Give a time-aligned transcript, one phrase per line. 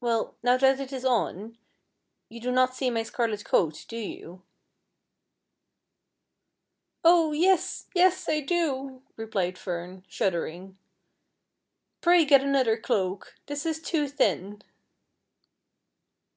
[0.00, 1.58] Well, now that it is on,
[2.28, 4.52] you do not see my scarlet coat, do you t""
[7.04, 7.32] Oh!
[7.32, 10.78] yes, yes, I do," replied Fern, shuddering,
[12.00, 14.62] "pray get another cloak, this is too thin."